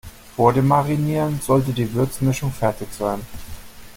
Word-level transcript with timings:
Vor 0.35 0.53
dem 0.53 0.67
Marinieren 0.67 1.39
sollte 1.41 1.73
die 1.73 1.93
Würzmischung 1.93 2.51
fertig 2.51 2.87
sein. 2.91 3.21